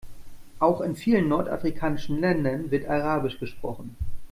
Auch 0.57 0.81
in 0.81 0.95
vielen 0.95 1.27
nordafrikanischen 1.27 2.19
Ländern 2.19 2.71
wird 2.71 2.87
arabisch 2.89 3.37
gesprochen. 3.39 3.95